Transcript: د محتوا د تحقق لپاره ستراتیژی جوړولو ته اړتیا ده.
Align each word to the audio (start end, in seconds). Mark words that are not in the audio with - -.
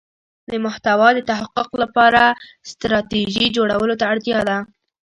د 0.49 0.51
محتوا 0.65 1.07
د 1.15 1.19
تحقق 1.29 1.69
لپاره 1.83 2.21
ستراتیژی 2.71 3.45
جوړولو 3.57 3.93
ته 3.99 4.05
اړتیا 4.13 4.39
ده. 4.49 4.57